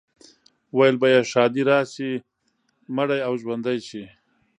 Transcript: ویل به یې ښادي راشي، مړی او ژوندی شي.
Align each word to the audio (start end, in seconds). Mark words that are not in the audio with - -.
ویل 0.77 0.95
به 1.01 1.07
یې 1.13 1.19
ښادي 1.31 1.63
راشي، 1.69 2.11
مړی 2.95 3.19
او 3.27 3.33
ژوندی 3.41 3.77
شي. 3.87 4.03